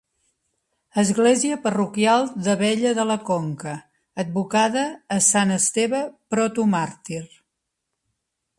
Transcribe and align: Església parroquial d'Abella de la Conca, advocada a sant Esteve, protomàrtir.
Església 1.01 1.57
parroquial 1.65 2.25
d'Abella 2.47 2.93
de 2.99 3.05
la 3.09 3.17
Conca, 3.27 3.73
advocada 4.25 4.87
a 5.17 5.21
sant 5.27 5.57
Esteve, 5.59 6.01
protomàrtir. 6.37 7.25